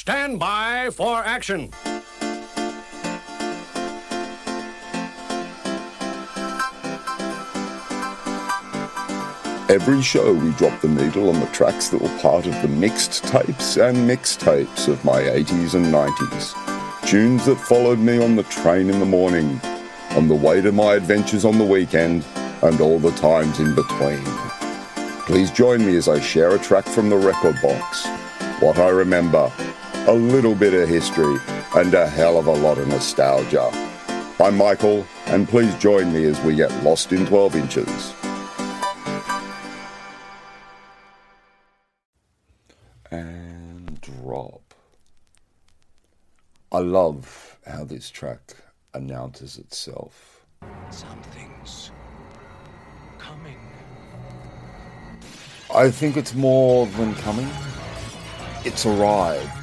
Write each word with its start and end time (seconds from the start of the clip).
Stand 0.00 0.38
by 0.38 0.88
for 0.88 1.18
action. 1.18 1.68
Every 9.68 10.00
show, 10.00 10.32
we 10.32 10.52
drop 10.52 10.80
the 10.80 10.88
needle 10.88 11.28
on 11.28 11.38
the 11.38 11.46
tracks 11.52 11.90
that 11.90 12.00
were 12.00 12.18
part 12.20 12.46
of 12.46 12.62
the 12.62 12.68
mixed 12.68 13.24
tapes 13.24 13.76
and 13.76 13.94
mixtapes 14.08 14.88
of 14.88 15.04
my 15.04 15.20
80s 15.20 15.74
and 15.74 15.92
90s. 15.92 17.06
Tunes 17.06 17.44
that 17.44 17.56
followed 17.56 17.98
me 17.98 18.24
on 18.24 18.36
the 18.36 18.44
train 18.44 18.88
in 18.88 19.00
the 19.00 19.04
morning, 19.04 19.60
on 20.12 20.28
the 20.28 20.34
way 20.34 20.62
to 20.62 20.72
my 20.72 20.94
adventures 20.94 21.44
on 21.44 21.58
the 21.58 21.64
weekend, 21.64 22.24
and 22.62 22.80
all 22.80 22.98
the 22.98 23.12
times 23.12 23.60
in 23.60 23.74
between. 23.74 24.24
Please 25.26 25.50
join 25.50 25.84
me 25.84 25.94
as 25.98 26.08
I 26.08 26.20
share 26.20 26.54
a 26.54 26.58
track 26.58 26.86
from 26.86 27.10
the 27.10 27.18
record 27.18 27.60
box, 27.60 28.06
what 28.62 28.78
I 28.78 28.88
remember, 28.88 29.52
a 30.06 30.12
little 30.12 30.54
bit 30.54 30.72
of 30.72 30.88
history, 30.88 31.36
and 31.76 31.92
a 31.94 32.06
hell 32.06 32.38
of 32.38 32.46
a 32.46 32.52
lot 32.52 32.78
of 32.78 32.88
nostalgia. 32.88 33.70
I'm 34.40 34.56
Michael, 34.56 35.06
and 35.26 35.46
please 35.46 35.74
join 35.76 36.12
me 36.12 36.24
as 36.24 36.40
we 36.40 36.56
get 36.56 36.70
lost 36.82 37.12
in 37.12 37.26
12 37.26 37.56
inches. 37.56 38.14
and 43.10 44.00
drop. 44.00 44.74
I 46.72 46.78
love 46.78 47.58
how 47.66 47.84
this 47.84 48.08
track 48.10 48.56
announces 48.94 49.58
itself. 49.58 50.46
Something's 50.90 51.90
coming. 53.18 53.58
I 55.74 55.90
think 55.90 56.16
it's 56.16 56.34
more 56.34 56.86
than 56.86 57.14
coming, 57.16 57.48
it's 58.64 58.86
arrived. 58.86 59.59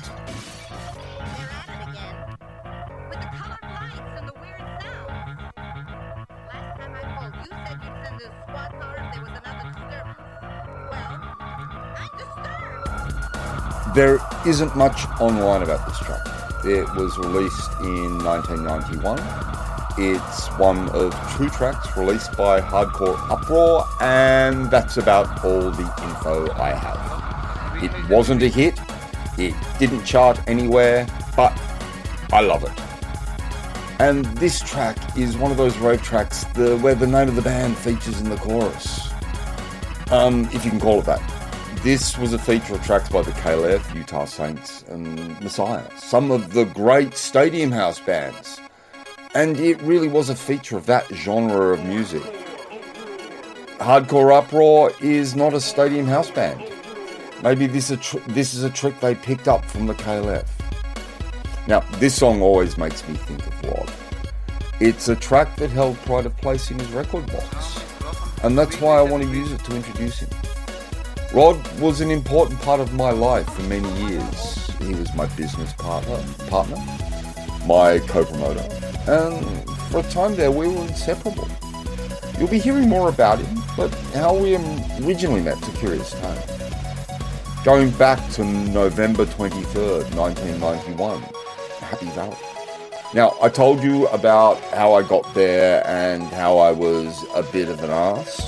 There 13.94 14.20
isn't 14.46 14.76
much 14.76 15.06
online 15.20 15.64
about 15.64 15.86
this 15.88 15.98
track. 16.00 16.26
It 16.64 16.88
was 16.96 17.18
released 17.18 17.72
in 17.82 18.24
1991. 18.24 19.20
It's 20.00 20.48
one 20.60 20.90
of 20.90 21.14
two 21.36 21.50
tracks 21.50 21.96
released 21.98 22.38
by 22.38 22.62
Hardcore 22.62 23.18
Uproar, 23.32 23.86
and 24.02 24.70
that's 24.70 24.98
about 24.98 25.44
all 25.44 25.72
the 25.72 25.92
info 26.04 26.52
I 26.54 26.74
have. 26.74 27.84
It 27.84 28.10
wasn't 28.10 28.44
a 28.44 28.48
hit, 28.48 28.80
it 29.38 29.56
didn't 29.80 30.04
chart 30.04 30.40
anywhere, 30.48 31.08
but 31.36 31.58
I 32.32 32.42
love 32.42 32.64
it. 32.64 32.72
And 34.00 34.26
this 34.38 34.62
track 34.62 34.98
is 35.18 35.38
one 35.38 35.50
of 35.50 35.58
those 35.58 35.78
rave 35.78 36.04
tracks 36.04 36.44
the, 36.54 36.78
where 36.78 36.94
the 36.94 37.08
name 37.08 37.30
of 37.30 37.36
the 37.36 37.42
band 37.42 37.78
features 37.78 38.22
in 38.22 38.30
the 38.30 38.38
chorus. 38.38 39.10
Um, 40.12 40.46
if 40.54 40.64
you 40.64 40.72
can 40.72 40.80
call 40.80 41.00
it 41.00 41.06
that. 41.06 41.37
This 41.88 42.18
was 42.18 42.34
a 42.34 42.38
feature 42.38 42.76
of 42.76 42.84
tracks 42.84 43.08
by 43.08 43.22
the 43.22 43.32
KLF, 43.32 43.96
Utah 43.96 44.26
Saints, 44.26 44.84
and 44.90 45.40
Messiah, 45.40 45.90
some 45.98 46.32
of 46.32 46.52
the 46.52 46.66
great 46.66 47.16
stadium 47.16 47.72
house 47.72 47.98
bands. 48.02 48.60
And 49.34 49.58
it 49.58 49.82
really 49.84 50.10
was 50.10 50.30
a 50.30 50.36
feature 50.36 50.76
of 50.76 50.86
that 50.88 51.08
genre 51.14 51.72
of 51.72 51.86
music. 51.86 52.24
Hardcore 53.80 54.38
Uproar 54.38 54.92
is 55.00 55.34
not 55.34 55.54
a 55.54 55.62
stadium 55.62 56.08
house 56.08 56.30
band. 56.30 56.62
Maybe 57.42 57.68
this, 57.68 57.90
tr- 58.02 58.18
this 58.28 58.54
is 58.54 58.66
a 58.66 58.70
trick 58.70 59.00
they 59.00 59.16
picked 59.16 59.48
up 59.48 59.64
from 59.64 59.88
the 59.88 59.94
KLF. 59.94 60.46
Now, 61.70 61.80
this 62.00 62.16
song 62.16 62.42
always 62.42 62.78
makes 62.78 63.08
me 63.08 63.16
think 63.16 63.48
of 63.48 63.64
Rod. 63.64 63.94
It's 64.82 65.08
a 65.08 65.16
track 65.16 65.56
that 65.56 65.70
held 65.70 65.96
pride 66.00 66.26
of 66.26 66.36
place 66.36 66.70
in 66.70 66.80
his 66.80 66.90
record 66.90 67.32
box, 67.32 67.82
and 68.44 68.58
that's 68.58 68.82
why 68.82 68.98
I 68.98 69.04
want 69.04 69.24
to 69.24 69.30
use 69.30 69.54
it 69.54 69.64
to 69.64 69.74
introduce 69.74 70.20
him. 70.20 70.30
Rod 71.34 71.80
was 71.80 72.00
an 72.00 72.10
important 72.10 72.60
part 72.62 72.80
of 72.80 72.94
my 72.94 73.12
life 73.12 73.48
for 73.50 73.62
many 73.64 73.90
years. 74.08 74.70
He 74.78 74.94
was 74.96 75.14
my 75.14 75.26
business 75.36 75.74
partner, 75.74 76.24
partner, 76.48 76.78
my 77.66 78.00
co-promoter, 78.08 78.66
and 79.08 79.70
for 79.90 80.00
a 80.00 80.04
time 80.04 80.36
there 80.36 80.52
we 80.52 80.68
were 80.70 80.86
inseparable. 80.88 81.48
You'll 82.40 82.48
be 82.48 82.60
hearing 82.60 82.88
more 82.88 83.10
about 83.10 83.40
him, 83.40 83.62
but 83.76 83.94
how 84.14 84.36
we 84.36 84.56
originally 85.06 85.42
met 85.42 85.62
to 85.64 85.72
Curious 85.72 86.12
Tale. 86.12 86.44
Going 87.66 87.92
back 87.92 88.32
to 88.34 88.46
November 88.46 89.26
23rd, 89.26 90.16
1991, 90.16 91.22
Happy 91.82 92.06
Valley. 92.12 92.38
Now, 93.14 93.36
I 93.42 93.50
told 93.50 93.84
you 93.84 94.08
about 94.08 94.60
how 94.74 94.94
I 94.94 95.02
got 95.02 95.34
there 95.34 95.86
and 95.86 96.24
how 96.24 96.58
I 96.58 96.72
was 96.72 97.26
a 97.36 97.44
bit 97.44 97.68
of 97.68 97.84
an 97.84 97.90
ass. 97.90 98.46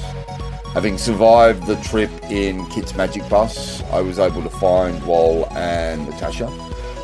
Having 0.74 0.98
survived 1.00 1.66
the 1.66 1.76
trip 1.78 2.12
in 2.30 2.66
Kit's 2.68 2.96
Magic 2.96 3.28
Bus, 3.28 3.82
I 3.92 4.02
was 4.02 4.20
able 4.20 4.44
to 4.44 4.50
find 4.50 5.04
Wall 5.06 5.48
and 5.52 6.08
Natasha 6.08 6.48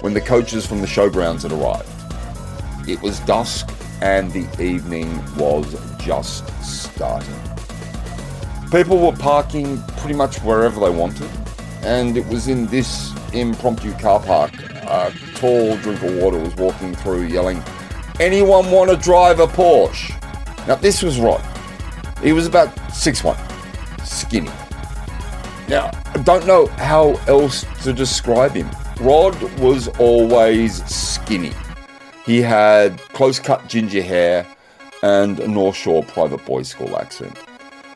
when 0.02 0.14
the 0.14 0.22
coaches 0.22 0.66
from 0.66 0.82
the 0.82 0.88
showgrounds 0.88 1.44
had 1.44 1.52
arrived. 1.52 1.90
It 2.88 3.02
was 3.02 3.20
dusk 3.22 3.72
and 4.02 4.32
the 4.32 4.48
evening 4.64 5.24
was 5.36 5.76
just 5.98 6.48
starting. 6.64 7.34
People 8.72 9.00
were 9.00 9.18
parking 9.18 9.82
pretty 9.98 10.16
much 10.16 10.38
wherever 10.38 10.80
they 10.80 10.92
wanted, 10.92 11.30
and 11.82 12.18
it 12.18 12.28
was 12.28 12.48
in 12.48 12.68
this 12.68 13.14
impromptu 13.34 13.94
car 13.94 14.20
park 14.20 14.54
a 14.88 15.12
tall 15.36 15.76
drink 15.78 16.02
of 16.04 16.16
water 16.16 16.38
was 16.38 16.56
walking 16.56 16.96
through 16.96 17.24
yelling, 17.24 17.64
Anyone 18.20 18.72
want 18.72 18.90
to 18.90 18.96
drive 18.96 19.42
a 19.42 19.48
Porsche? 19.48 20.10
Now, 20.68 20.76
this 20.76 21.04
was 21.04 21.20
Rod. 21.20 21.44
He 22.24 22.32
was 22.32 22.48
about 22.48 22.74
6'1, 22.88 23.36
skinny. 24.06 24.52
Now, 25.68 25.92
I 26.14 26.18
don't 26.24 26.46
know 26.46 26.68
how 26.68 27.14
else 27.28 27.66
to 27.84 27.92
describe 27.92 28.52
him. 28.52 28.70
Rod 29.00 29.42
was 29.60 29.88
always 30.00 30.86
skinny. 30.86 31.54
He 32.26 32.42
had 32.42 33.00
close 33.14 33.40
cut 33.40 33.68
ginger 33.68 34.02
hair 34.02 34.48
and 35.04 35.40
a 35.40 35.48
North 35.48 35.76
Shore 35.76 36.04
private 36.04 36.46
boys 36.46 36.68
school 36.70 36.98
accent. 36.98 37.38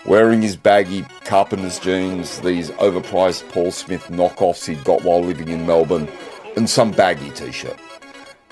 Wearing 0.05 0.41
his 0.41 0.55
baggy 0.55 1.05
carpenter's 1.25 1.79
jeans, 1.79 2.39
these 2.41 2.69
overpriced 2.71 3.49
Paul 3.49 3.71
Smith 3.71 4.07
knockoffs 4.07 4.65
he'd 4.65 4.83
got 4.83 5.03
while 5.03 5.21
living 5.21 5.49
in 5.49 5.67
Melbourne, 5.67 6.07
and 6.55 6.69
some 6.69 6.91
baggy 6.91 7.29
t 7.31 7.51
shirt. 7.51 7.77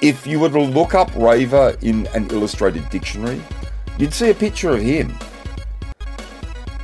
If 0.02 0.28
you 0.28 0.40
were 0.40 0.50
to 0.50 0.62
look 0.62 0.94
up 0.94 1.10
Raver 1.16 1.76
in 1.82 2.06
an 2.08 2.30
illustrated 2.30 2.90
dictionary, 2.90 3.42
you'd 3.98 4.14
see 4.14 4.30
a 4.30 4.36
picture 4.36 4.70
of 4.70 4.82
him. 4.82 5.18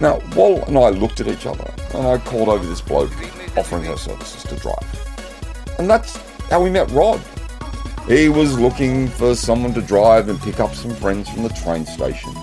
Now, 0.01 0.19
Wall 0.35 0.63
and 0.63 0.77
I 0.77 0.89
looked 0.89 1.19
at 1.19 1.27
each 1.27 1.45
other, 1.45 1.71
and 1.93 2.07
I 2.07 2.17
called 2.17 2.49
over 2.49 2.65
this 2.65 2.81
bloke 2.81 3.11
offering 3.57 3.83
her 3.83 3.97
services 3.97 4.43
to 4.43 4.55
drive. 4.57 5.75
And 5.77 5.89
that's 5.89 6.17
how 6.49 6.63
we 6.63 6.69
met 6.69 6.89
Rod. 6.91 7.21
He 8.07 8.27
was 8.27 8.59
looking 8.59 9.07
for 9.07 9.35
someone 9.35 9.73
to 9.75 9.81
drive 9.81 10.27
and 10.27 10.39
pick 10.41 10.59
up 10.59 10.75
some 10.75 10.93
friends 10.95 11.29
from 11.29 11.43
the 11.43 11.49
train 11.49 11.85
station. 11.85 12.33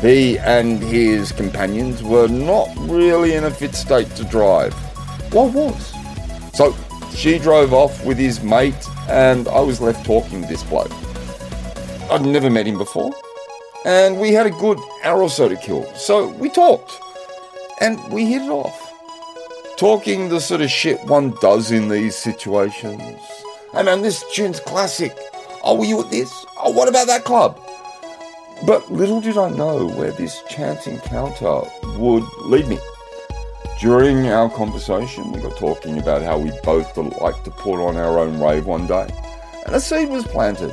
He 0.00 0.38
and 0.38 0.82
his 0.82 1.32
companions 1.32 2.02
were 2.02 2.28
not 2.28 2.68
really 2.76 3.34
in 3.34 3.44
a 3.44 3.50
fit 3.50 3.74
state 3.74 4.10
to 4.16 4.24
drive. 4.24 4.74
Wall 5.32 5.48
was. 5.48 5.94
So 6.54 6.76
she 7.14 7.38
drove 7.38 7.72
off 7.72 8.04
with 8.04 8.18
his 8.18 8.42
mate, 8.42 8.74
and 9.08 9.48
I 9.48 9.60
was 9.60 9.80
left 9.80 10.04
talking 10.04 10.42
to 10.42 10.48
this 10.48 10.62
bloke. 10.64 10.92
I'd 12.10 12.26
never 12.26 12.50
met 12.50 12.66
him 12.66 12.76
before, 12.76 13.12
and 13.84 14.18
we 14.18 14.32
had 14.32 14.46
a 14.46 14.50
good 14.50 14.78
hour 15.02 15.22
or 15.22 15.30
so 15.30 15.48
to 15.48 15.56
kill. 15.56 15.84
So 15.94 16.28
we 16.28 16.48
talked, 16.50 16.92
and 17.80 17.98
we 18.12 18.26
hit 18.26 18.42
it 18.42 18.50
off. 18.50 18.78
Talking 19.76 20.28
the 20.28 20.40
sort 20.40 20.60
of 20.60 20.70
shit 20.70 21.04
one 21.06 21.30
does 21.40 21.70
in 21.70 21.88
these 21.88 22.14
situations. 22.14 23.20
Hey 23.72 23.82
man, 23.82 24.02
this 24.02 24.24
tune's 24.34 24.60
classic. 24.60 25.16
Oh, 25.64 25.76
were 25.76 25.84
you 25.84 26.00
at 26.00 26.10
this? 26.10 26.32
Oh, 26.58 26.70
what 26.70 26.88
about 26.88 27.06
that 27.06 27.24
club? 27.24 27.58
But 28.66 28.92
little 28.92 29.20
did 29.20 29.36
I 29.36 29.50
know 29.50 29.88
where 29.88 30.12
this 30.12 30.42
chance 30.48 30.86
encounter 30.86 31.62
would 31.96 32.24
lead 32.44 32.68
me. 32.68 32.78
During 33.80 34.28
our 34.28 34.48
conversation, 34.48 35.32
we 35.32 35.40
got 35.40 35.56
talking 35.56 35.98
about 35.98 36.22
how 36.22 36.38
we 36.38 36.52
both 36.62 36.96
like 36.96 37.42
to 37.42 37.50
put 37.50 37.84
on 37.84 37.96
our 37.96 38.20
own 38.20 38.38
rave 38.38 38.66
one 38.66 38.86
day, 38.86 39.08
and 39.66 39.74
a 39.74 39.80
seed 39.80 40.08
was 40.08 40.24
planted. 40.24 40.72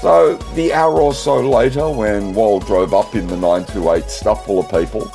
So, 0.00 0.36
the 0.54 0.72
hour 0.74 1.00
or 1.00 1.14
so 1.14 1.40
later, 1.40 1.88
when 1.88 2.34
Wall 2.34 2.60
drove 2.60 2.92
up 2.92 3.14
in 3.14 3.26
the 3.26 3.36
928 3.36 4.10
stuff 4.10 4.44
full 4.44 4.60
of 4.60 4.70
people, 4.70 5.10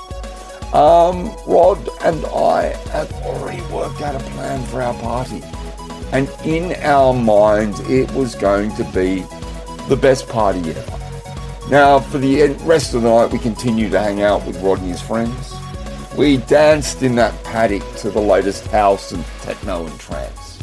um, 0.73 1.35
Rod 1.45 1.87
and 2.03 2.25
I 2.25 2.75
had 2.89 3.11
already 3.23 3.61
worked 3.73 4.01
out 4.01 4.15
a 4.15 4.23
plan 4.31 4.65
for 4.67 4.81
our 4.81 4.93
party. 4.95 5.43
And 6.13 6.29
in 6.45 6.73
our 6.81 7.13
minds, 7.13 7.79
it 7.81 8.11
was 8.13 8.35
going 8.35 8.73
to 8.75 8.83
be 8.85 9.25
the 9.87 9.97
best 9.97 10.27
party 10.29 10.59
ever. 10.71 10.99
Now, 11.69 11.99
for 11.99 12.17
the 12.17 12.47
rest 12.63 12.93
of 12.93 13.01
the 13.01 13.09
night, 13.09 13.31
we 13.31 13.39
continued 13.39 13.91
to 13.91 13.99
hang 13.99 14.21
out 14.21 14.45
with 14.45 14.61
Rod 14.61 14.79
and 14.79 14.89
his 14.89 15.01
friends. 15.01 15.53
We 16.17 16.37
danced 16.37 17.03
in 17.03 17.15
that 17.15 17.43
paddock 17.43 17.83
to 17.97 18.09
the 18.09 18.19
latest 18.19 18.67
house 18.67 19.11
and 19.11 19.23
techno 19.41 19.85
and 19.85 19.99
trance. 19.99 20.59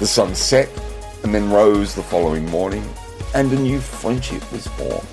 The 0.00 0.06
sun 0.06 0.34
set 0.34 0.68
and 1.22 1.34
then 1.34 1.50
rose 1.50 1.94
the 1.94 2.02
following 2.02 2.44
morning, 2.50 2.84
and 3.34 3.52
a 3.52 3.56
new 3.56 3.80
friendship 3.80 4.50
was 4.52 4.66
born. 4.68 5.04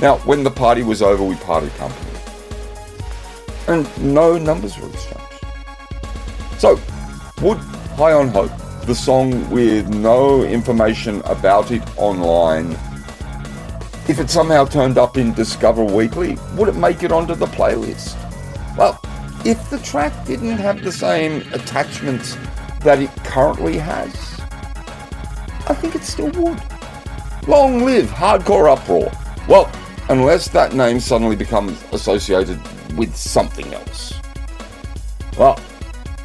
Now, 0.00 0.18
when 0.18 0.44
the 0.44 0.50
party 0.50 0.82
was 0.82 1.02
over, 1.02 1.24
we 1.24 1.34
parted 1.36 1.74
company, 1.74 2.10
and 3.66 4.14
no 4.14 4.38
numbers 4.38 4.78
were 4.78 4.88
exchanged. 4.88 5.24
So, 6.58 6.80
would 7.42 7.58
High 7.98 8.12
on 8.12 8.28
Hope, 8.28 8.52
the 8.86 8.94
song 8.94 9.50
with 9.50 9.88
no 9.88 10.44
information 10.44 11.20
about 11.24 11.70
it 11.72 11.82
online, 11.96 12.72
if 14.08 14.18
it 14.18 14.30
somehow 14.30 14.64
turned 14.64 14.96
up 14.96 15.18
in 15.18 15.34
Discover 15.34 15.84
Weekly, 15.84 16.38
would 16.54 16.68
it 16.68 16.76
make 16.76 17.02
it 17.02 17.12
onto 17.12 17.34
the 17.34 17.46
playlist? 17.46 18.16
Well, 18.76 19.00
if 19.44 19.68
the 19.70 19.78
track 19.78 20.12
didn't 20.26 20.58
have 20.58 20.82
the 20.82 20.92
same 20.92 21.42
attachments 21.52 22.36
that 22.82 23.00
it 23.00 23.10
currently 23.24 23.76
has, 23.78 24.40
I 25.68 25.74
think 25.74 25.94
it 25.94 26.04
still 26.04 26.30
would. 26.30 26.62
Long 27.48 27.82
live 27.86 28.10
Hardcore 28.10 28.70
Uproar. 28.70 29.10
Well, 29.48 29.72
unless 30.10 30.48
that 30.48 30.74
name 30.74 31.00
suddenly 31.00 31.34
becomes 31.34 31.82
associated 31.92 32.60
with 32.94 33.16
something 33.16 33.72
else. 33.72 34.12
Well, 35.38 35.58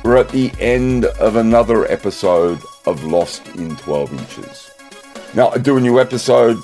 we're 0.03 0.17
at 0.17 0.27
the 0.27 0.51
end 0.59 1.05
of 1.05 1.37
another 1.37 1.89
episode 1.89 2.59
of 2.85 3.05
Lost 3.05 3.47
in 3.55 3.77
12 3.77 4.11
Inches. 4.19 4.71
Now, 5.33 5.47
I 5.51 5.59
do 5.59 5.77
a 5.77 5.79
new 5.79 5.97
episode 5.97 6.57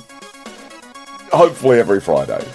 hopefully 1.31 1.79
every 1.79 2.01
Friday. 2.01 2.45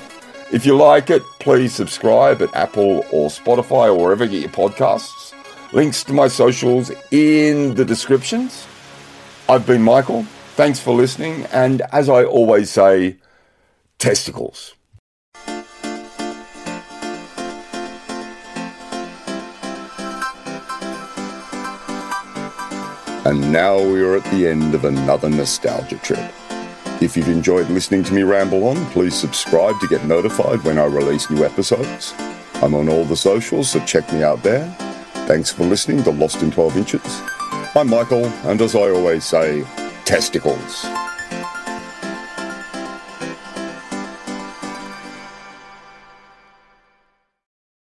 If 0.53 0.67
you 0.67 0.77
like 0.77 1.09
it, 1.09 1.23
please 1.41 1.75
subscribe 1.75 2.43
at 2.43 2.55
Apple 2.55 3.07
or 3.13 3.31
Spotify 3.31 3.87
or 3.87 3.95
wherever 3.95 4.27
you 4.27 4.43
get 4.43 4.55
your 4.55 4.69
podcasts. 4.69 5.33
Links 5.73 6.05
to 6.05 6.13
my 6.13 6.29
socials 6.29 6.93
in 7.13 7.75
the 7.77 7.85
descriptions. 7.87 8.67
I've 9.49 9.67
been 9.67 9.83
Michael. 9.83 10.27
Thanks 10.55 10.79
for 10.79 10.95
listening. 10.95 11.47
And 11.47 11.83
as 11.93 12.09
I 12.09 12.23
always 12.23 12.71
say, 12.71 13.17
testicles. 13.99 14.77
And 23.27 23.51
now 23.51 23.83
we 23.83 24.01
are 24.01 24.15
at 24.17 24.25
the 24.31 24.47
end 24.47 24.77
of 24.77 24.85
another 24.85 25.29
nostalgia 25.29 25.99
trip. 25.99 26.33
If 27.01 27.17
you've 27.17 27.29
enjoyed 27.29 27.69
listening 27.69 28.05
to 28.05 28.15
me 28.15 28.23
ramble 28.23 28.69
on, 28.69 28.77
please 28.93 29.17
subscribe 29.17 29.81
to 29.81 29.89
get 29.89 30.05
notified 30.05 30.63
when 30.63 30.79
I 30.79 30.85
release 30.85 31.29
new 31.31 31.45
episodes. 31.45 32.15
I'm 32.63 32.77
on 32.77 32.89
all 32.89 33.05
the 33.05 33.17
socials, 33.17 33.71
so 33.71 33.81
check 33.81 34.11
me 34.13 34.23
out 34.23 34.45
there. 34.45 34.71
Thanks 35.27 35.51
for 35.51 35.65
listening 35.65 36.05
to 36.05 36.13
Lost 36.13 36.43
in 36.43 36.53
12 36.53 36.77
Inches. 36.77 37.23
I'm 37.75 37.91
Michael, 37.91 38.27
and 38.45 38.63
as 38.63 38.77
I 38.77 38.91
always 38.91 39.25
say, 39.25 39.65
testicles. 40.05 40.85